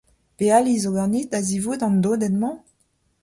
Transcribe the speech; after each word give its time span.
Pe 0.37 0.45
ali 0.57 0.73
zo 0.83 0.91
ganit 0.95 1.29
a-zivout 1.37 1.81
an 1.87 1.95
dodenn-mañ? 2.03 2.57